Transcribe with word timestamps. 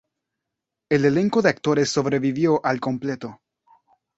El 0.89 1.05
elenco 1.05 1.43
de 1.43 1.49
actores 1.49 1.91
sobrevivió 1.91 2.59
al 2.65 2.79
completo. 2.79 3.39